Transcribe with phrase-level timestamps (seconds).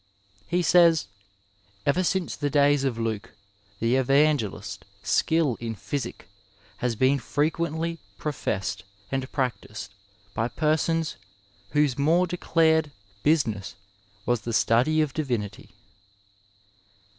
[0.47, 1.05] He says:
[1.85, 3.35] Ever since the days of Luke,
[3.79, 6.25] the Evangelist, skill in Physich
[6.77, 9.93] has been frequentiy professed and practised
[10.33, 11.17] by Persons
[11.73, 12.91] whose more declared
[13.21, 13.75] Business
[14.25, 15.69] was the study of Divinity."